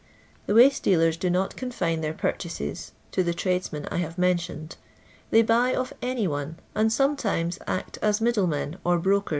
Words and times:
The 0.47 0.55
waste 0.55 0.81
dealers 0.81 1.15
do 1.15 1.29
not 1.29 1.55
confine 1.55 2.01
their 2.01 2.15
purchases 2.15 2.91
to 3.11 3.21
ihe 3.21 3.35
tradesmen 3.35 3.87
I 3.91 3.97
have 3.97 4.17
mentioned. 4.17 4.75
They 5.29 5.43
buy 5.43 5.75
of 5.75 5.93
any 6.01 6.27
one, 6.27 6.57
and 6.73 6.89
lemeUmes 6.89 7.59
act 7.67 7.99
as 8.01 8.19
middlemen 8.19 8.77
or 8.83 8.97
broken. 8.97 9.29